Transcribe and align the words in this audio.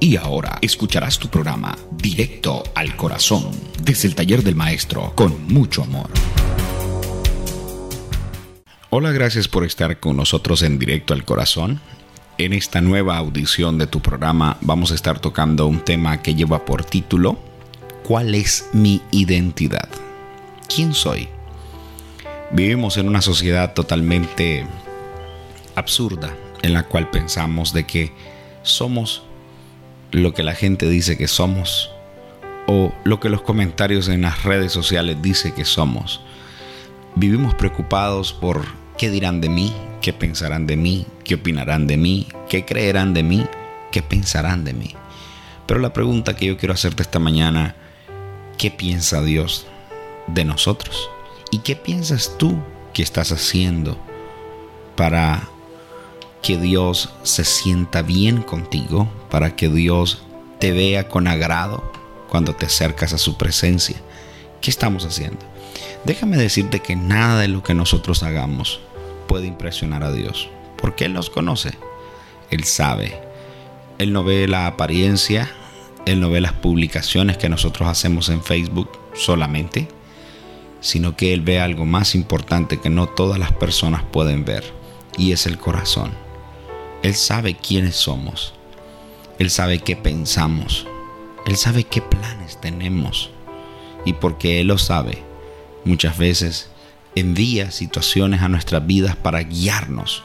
Y 0.00 0.16
ahora 0.16 0.58
escucharás 0.62 1.18
tu 1.18 1.28
programa 1.28 1.76
Directo 1.90 2.62
al 2.76 2.94
Corazón, 2.94 3.50
desde 3.82 4.06
el 4.06 4.14
taller 4.14 4.44
del 4.44 4.54
maestro, 4.54 5.12
con 5.16 5.52
mucho 5.52 5.82
amor. 5.82 6.08
Hola, 8.90 9.10
gracias 9.10 9.48
por 9.48 9.64
estar 9.64 9.98
con 9.98 10.16
nosotros 10.16 10.62
en 10.62 10.78
Directo 10.78 11.14
al 11.14 11.24
Corazón. 11.24 11.80
En 12.38 12.52
esta 12.52 12.80
nueva 12.80 13.16
audición 13.16 13.76
de 13.76 13.88
tu 13.88 14.00
programa 14.00 14.56
vamos 14.60 14.92
a 14.92 14.94
estar 14.94 15.18
tocando 15.18 15.66
un 15.66 15.80
tema 15.80 16.22
que 16.22 16.36
lleva 16.36 16.64
por 16.64 16.84
título 16.84 17.36
¿Cuál 18.04 18.36
es 18.36 18.70
mi 18.72 19.02
identidad? 19.10 19.88
¿Quién 20.72 20.94
soy? 20.94 21.28
Vivimos 22.52 22.98
en 22.98 23.08
una 23.08 23.20
sociedad 23.20 23.74
totalmente 23.74 24.64
absurda 25.74 26.36
en 26.62 26.72
la 26.72 26.84
cual 26.84 27.10
pensamos 27.10 27.72
de 27.72 27.84
que 27.84 28.12
somos 28.62 29.27
lo 30.10 30.34
que 30.34 30.42
la 30.42 30.54
gente 30.54 30.88
dice 30.88 31.16
que 31.16 31.28
somos 31.28 31.90
o 32.66 32.92
lo 33.04 33.20
que 33.20 33.28
los 33.28 33.42
comentarios 33.42 34.08
en 34.08 34.22
las 34.22 34.42
redes 34.44 34.72
sociales 34.72 35.16
dice 35.22 35.54
que 35.54 35.64
somos. 35.64 36.20
Vivimos 37.14 37.54
preocupados 37.54 38.32
por 38.32 38.64
qué 38.98 39.10
dirán 39.10 39.40
de 39.40 39.48
mí, 39.48 39.72
qué 40.00 40.12
pensarán 40.12 40.66
de 40.66 40.76
mí, 40.76 41.06
qué 41.24 41.36
opinarán 41.36 41.86
de 41.86 41.96
mí, 41.96 42.28
qué 42.48 42.64
creerán 42.64 43.14
de 43.14 43.22
mí, 43.22 43.46
qué 43.90 44.02
pensarán 44.02 44.64
de 44.64 44.74
mí. 44.74 44.94
Pero 45.66 45.80
la 45.80 45.92
pregunta 45.92 46.36
que 46.36 46.46
yo 46.46 46.56
quiero 46.56 46.74
hacerte 46.74 47.02
esta 47.02 47.18
mañana, 47.18 47.74
¿qué 48.58 48.70
piensa 48.70 49.22
Dios 49.22 49.66
de 50.26 50.44
nosotros? 50.44 51.08
¿Y 51.50 51.60
qué 51.60 51.76
piensas 51.76 52.36
tú 52.38 52.58
que 52.92 53.02
estás 53.02 53.32
haciendo 53.32 53.98
para 54.96 55.48
que 56.42 56.56
Dios 56.56 57.10
se 57.22 57.44
sienta 57.44 58.02
bien 58.02 58.42
contigo, 58.42 59.08
para 59.30 59.56
que 59.56 59.68
Dios 59.68 60.22
te 60.58 60.72
vea 60.72 61.08
con 61.08 61.26
agrado 61.26 61.92
cuando 62.28 62.54
te 62.54 62.66
acercas 62.66 63.12
a 63.12 63.18
su 63.18 63.36
presencia. 63.36 63.96
¿Qué 64.60 64.70
estamos 64.70 65.04
haciendo? 65.04 65.38
Déjame 66.04 66.36
decirte 66.36 66.80
que 66.80 66.96
nada 66.96 67.40
de 67.40 67.48
lo 67.48 67.62
que 67.62 67.74
nosotros 67.74 68.22
hagamos 68.22 68.80
puede 69.26 69.46
impresionar 69.46 70.02
a 70.04 70.12
Dios, 70.12 70.48
porque 70.76 71.04
Él 71.04 71.12
nos 71.12 71.30
conoce, 71.30 71.72
Él 72.50 72.64
sabe, 72.64 73.20
Él 73.98 74.12
no 74.12 74.24
ve 74.24 74.48
la 74.48 74.66
apariencia, 74.66 75.50
Él 76.06 76.20
no 76.20 76.30
ve 76.30 76.40
las 76.40 76.54
publicaciones 76.54 77.36
que 77.36 77.48
nosotros 77.48 77.88
hacemos 77.88 78.28
en 78.28 78.42
Facebook 78.42 78.90
solamente, 79.14 79.88
sino 80.80 81.16
que 81.16 81.34
Él 81.34 81.42
ve 81.42 81.60
algo 81.60 81.84
más 81.84 82.14
importante 82.14 82.80
que 82.80 82.90
no 82.90 83.08
todas 83.08 83.38
las 83.38 83.52
personas 83.52 84.02
pueden 84.04 84.44
ver, 84.44 84.64
y 85.16 85.32
es 85.32 85.46
el 85.46 85.58
corazón. 85.58 86.27
Él 87.02 87.14
sabe 87.14 87.54
quiénes 87.54 87.96
somos. 87.96 88.54
Él 89.38 89.50
sabe 89.50 89.78
qué 89.78 89.94
pensamos. 89.94 90.86
Él 91.46 91.56
sabe 91.56 91.84
qué 91.84 92.02
planes 92.02 92.60
tenemos. 92.60 93.30
Y 94.04 94.14
porque 94.14 94.60
Él 94.60 94.68
lo 94.68 94.78
sabe, 94.78 95.22
muchas 95.84 96.18
veces 96.18 96.70
envía 97.14 97.70
situaciones 97.70 98.42
a 98.42 98.48
nuestras 98.48 98.86
vidas 98.86 99.16
para 99.16 99.40
guiarnos, 99.42 100.22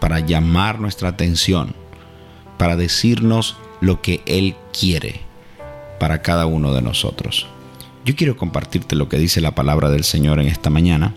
para 0.00 0.20
llamar 0.20 0.80
nuestra 0.80 1.08
atención, 1.08 1.74
para 2.56 2.76
decirnos 2.76 3.56
lo 3.80 4.00
que 4.00 4.22
Él 4.26 4.54
quiere 4.78 5.20
para 5.98 6.22
cada 6.22 6.46
uno 6.46 6.72
de 6.72 6.82
nosotros. 6.82 7.46
Yo 8.04 8.14
quiero 8.14 8.36
compartirte 8.36 8.94
lo 8.94 9.08
que 9.08 9.18
dice 9.18 9.40
la 9.40 9.54
palabra 9.54 9.90
del 9.90 10.04
Señor 10.04 10.40
en 10.40 10.46
esta 10.46 10.70
mañana 10.70 11.14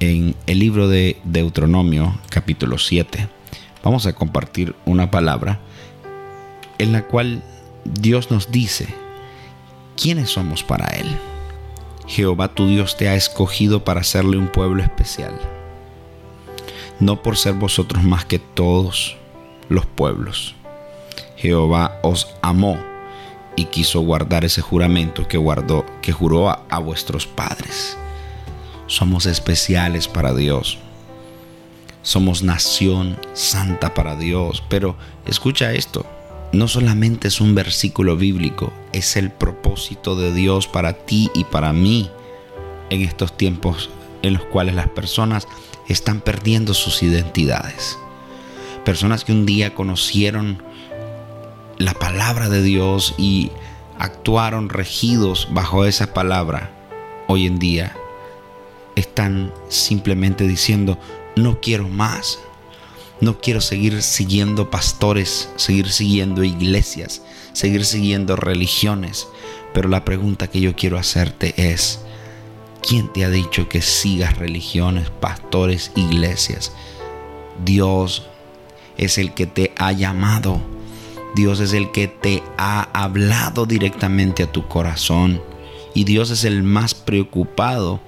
en 0.00 0.34
el 0.46 0.58
libro 0.58 0.88
de 0.88 1.18
Deuteronomio 1.24 2.18
capítulo 2.30 2.78
7 2.78 3.35
vamos 3.86 4.04
a 4.06 4.14
compartir 4.14 4.74
una 4.84 5.12
palabra 5.12 5.60
en 6.78 6.90
la 6.90 7.02
cual 7.02 7.44
Dios 7.84 8.32
nos 8.32 8.50
dice 8.50 8.88
quiénes 9.96 10.30
somos 10.30 10.64
para 10.64 10.86
Él. 10.86 11.06
Jehová 12.08 12.48
tu 12.48 12.66
Dios 12.66 12.96
te 12.96 13.08
ha 13.08 13.14
escogido 13.14 13.84
para 13.84 14.00
hacerle 14.00 14.38
un 14.38 14.48
pueblo 14.48 14.82
especial, 14.82 15.38
no 16.98 17.22
por 17.22 17.36
ser 17.36 17.52
vosotros 17.52 18.02
más 18.02 18.24
que 18.24 18.40
todos 18.40 19.16
los 19.68 19.86
pueblos. 19.86 20.56
Jehová 21.36 22.00
os 22.02 22.34
amó 22.42 22.76
y 23.54 23.66
quiso 23.66 24.00
guardar 24.00 24.44
ese 24.44 24.62
juramento 24.62 25.28
que 25.28 25.38
guardó, 25.38 25.86
que 26.02 26.10
juró 26.10 26.50
a, 26.50 26.64
a 26.70 26.80
vuestros 26.80 27.24
padres. 27.28 27.96
Somos 28.88 29.26
especiales 29.26 30.08
para 30.08 30.34
Dios 30.34 30.76
somos 32.06 32.44
nación 32.44 33.18
santa 33.32 33.92
para 33.92 34.14
Dios. 34.14 34.62
Pero 34.68 34.96
escucha 35.26 35.72
esto, 35.72 36.06
no 36.52 36.68
solamente 36.68 37.26
es 37.26 37.40
un 37.40 37.56
versículo 37.56 38.16
bíblico, 38.16 38.72
es 38.92 39.16
el 39.16 39.32
propósito 39.32 40.14
de 40.14 40.32
Dios 40.32 40.68
para 40.68 40.92
ti 40.92 41.30
y 41.34 41.42
para 41.44 41.72
mí 41.72 42.08
en 42.90 43.02
estos 43.02 43.36
tiempos 43.36 43.90
en 44.22 44.34
los 44.34 44.44
cuales 44.44 44.76
las 44.76 44.88
personas 44.88 45.48
están 45.88 46.20
perdiendo 46.20 46.74
sus 46.74 47.02
identidades. 47.02 47.98
Personas 48.84 49.24
que 49.24 49.32
un 49.32 49.44
día 49.44 49.74
conocieron 49.74 50.62
la 51.76 51.94
palabra 51.94 52.48
de 52.48 52.62
Dios 52.62 53.16
y 53.18 53.50
actuaron 53.98 54.68
regidos 54.68 55.48
bajo 55.50 55.84
esa 55.84 56.14
palabra, 56.14 56.70
hoy 57.26 57.46
en 57.46 57.58
día 57.58 57.96
están 58.94 59.52
simplemente 59.68 60.46
diciendo, 60.46 60.98
no 61.36 61.60
quiero 61.60 61.88
más. 61.88 62.40
No 63.20 63.40
quiero 63.40 63.60
seguir 63.60 64.02
siguiendo 64.02 64.70
pastores, 64.70 65.48
seguir 65.56 65.90
siguiendo 65.90 66.44
iglesias, 66.44 67.22
seguir 67.52 67.84
siguiendo 67.84 68.36
religiones. 68.36 69.28
Pero 69.72 69.88
la 69.88 70.04
pregunta 70.04 70.48
que 70.48 70.60
yo 70.60 70.74
quiero 70.74 70.98
hacerte 70.98 71.54
es, 71.56 72.00
¿quién 72.82 73.10
te 73.12 73.24
ha 73.24 73.30
dicho 73.30 73.68
que 73.68 73.80
sigas 73.80 74.36
religiones, 74.36 75.08
pastores, 75.10 75.92
iglesias? 75.94 76.72
Dios 77.64 78.26
es 78.98 79.16
el 79.18 79.32
que 79.32 79.46
te 79.46 79.72
ha 79.76 79.92
llamado. 79.92 80.60
Dios 81.34 81.60
es 81.60 81.72
el 81.72 81.92
que 81.92 82.08
te 82.08 82.42
ha 82.58 82.88
hablado 82.92 83.66
directamente 83.66 84.42
a 84.42 84.52
tu 84.52 84.68
corazón. 84.68 85.42
Y 85.94 86.04
Dios 86.04 86.30
es 86.30 86.44
el 86.44 86.62
más 86.62 86.94
preocupado 86.94 88.00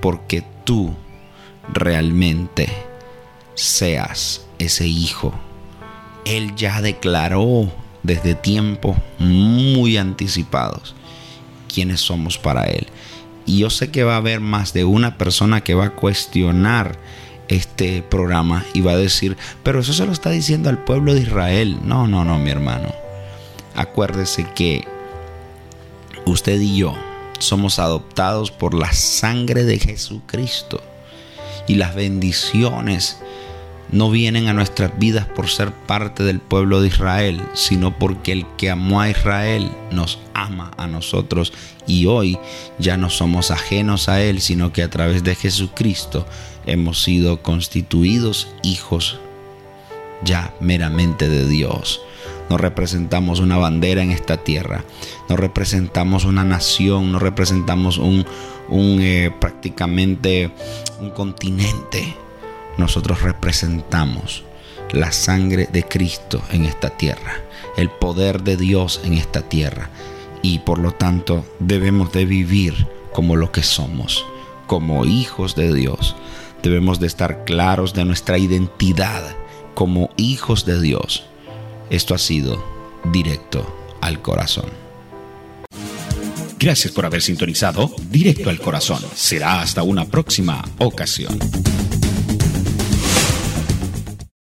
porque 0.00 0.44
tú 0.64 0.94
realmente 1.72 2.68
seas 3.54 4.46
ese 4.58 4.86
hijo. 4.86 5.32
Él 6.24 6.54
ya 6.54 6.80
declaró 6.82 7.70
desde 8.02 8.34
tiempos 8.34 8.96
muy 9.18 9.96
anticipados 9.96 10.94
quiénes 11.72 12.00
somos 12.00 12.38
para 12.38 12.64
Él. 12.64 12.86
Y 13.46 13.58
yo 13.58 13.70
sé 13.70 13.90
que 13.90 14.04
va 14.04 14.14
a 14.14 14.18
haber 14.18 14.40
más 14.40 14.72
de 14.72 14.84
una 14.84 15.18
persona 15.18 15.62
que 15.62 15.74
va 15.74 15.86
a 15.86 15.94
cuestionar 15.94 16.98
este 17.48 18.02
programa 18.02 18.64
y 18.74 18.80
va 18.80 18.92
a 18.92 18.96
decir, 18.96 19.36
pero 19.62 19.80
eso 19.80 19.92
se 19.92 20.06
lo 20.06 20.12
está 20.12 20.30
diciendo 20.30 20.68
al 20.68 20.84
pueblo 20.84 21.14
de 21.14 21.22
Israel. 21.22 21.78
No, 21.84 22.06
no, 22.06 22.24
no, 22.24 22.38
mi 22.38 22.50
hermano. 22.50 22.94
Acuérdese 23.74 24.46
que 24.54 24.86
usted 26.26 26.60
y 26.60 26.76
yo 26.78 26.96
somos 27.38 27.78
adoptados 27.78 28.50
por 28.50 28.74
la 28.74 28.92
sangre 28.92 29.64
de 29.64 29.78
Jesucristo 29.78 30.82
y 31.70 31.76
las 31.76 31.94
bendiciones 31.94 33.18
no 33.92 34.10
vienen 34.10 34.48
a 34.48 34.52
nuestras 34.52 34.98
vidas 34.98 35.26
por 35.26 35.48
ser 35.48 35.70
parte 35.70 36.24
del 36.24 36.40
pueblo 36.40 36.80
de 36.80 36.88
Israel, 36.88 37.40
sino 37.54 37.96
porque 37.96 38.32
el 38.32 38.44
que 38.56 38.70
amó 38.70 39.00
a 39.00 39.08
Israel 39.08 39.70
nos 39.92 40.18
ama 40.34 40.72
a 40.76 40.88
nosotros 40.88 41.52
y 41.86 42.06
hoy 42.06 42.40
ya 42.80 42.96
no 42.96 43.08
somos 43.08 43.52
ajenos 43.52 44.08
a 44.08 44.20
Él, 44.20 44.40
sino 44.40 44.72
que 44.72 44.82
a 44.82 44.90
través 44.90 45.22
de 45.22 45.36
Jesucristo 45.36 46.26
hemos 46.66 47.04
sido 47.04 47.40
constituidos 47.40 48.48
hijos 48.64 49.20
ya 50.24 50.52
meramente 50.58 51.28
de 51.28 51.46
Dios. 51.46 52.00
No 52.50 52.58
representamos 52.58 53.38
una 53.38 53.58
bandera 53.58 54.02
en 54.02 54.10
esta 54.10 54.38
tierra, 54.38 54.84
no 55.28 55.36
representamos 55.36 56.24
una 56.24 56.42
nación, 56.42 57.12
no 57.12 57.20
representamos 57.20 57.96
un, 57.96 58.26
un 58.68 58.98
eh, 59.00 59.32
prácticamente 59.40 60.50
un 61.00 61.10
continente. 61.10 62.16
Nosotros 62.76 63.22
representamos 63.22 64.42
la 64.90 65.12
sangre 65.12 65.68
de 65.72 65.84
Cristo 65.84 66.42
en 66.50 66.64
esta 66.64 66.90
tierra, 66.90 67.34
el 67.76 67.88
poder 67.88 68.42
de 68.42 68.56
Dios 68.56 69.00
en 69.04 69.14
esta 69.14 69.42
tierra. 69.42 69.88
Y 70.42 70.58
por 70.58 70.80
lo 70.80 70.90
tanto 70.90 71.44
debemos 71.60 72.10
de 72.10 72.24
vivir 72.24 72.88
como 73.12 73.36
lo 73.36 73.52
que 73.52 73.62
somos, 73.62 74.26
como 74.66 75.04
hijos 75.04 75.54
de 75.54 75.72
Dios. 75.72 76.16
Debemos 76.64 76.98
de 76.98 77.06
estar 77.06 77.44
claros 77.44 77.94
de 77.94 78.04
nuestra 78.04 78.38
identidad 78.38 79.36
como 79.74 80.10
hijos 80.16 80.64
de 80.64 80.80
Dios 80.80 81.29
esto 81.90 82.14
ha 82.14 82.18
sido 82.18 82.64
directo 83.12 83.66
al 84.00 84.22
corazón. 84.22 84.70
Gracias 86.58 86.92
por 86.92 87.06
haber 87.06 87.22
sintonizado 87.22 87.90
Directo 88.10 88.50
al 88.50 88.60
Corazón. 88.60 89.02
Será 89.14 89.62
hasta 89.62 89.82
una 89.82 90.04
próxima 90.04 90.62
ocasión. 90.78 91.38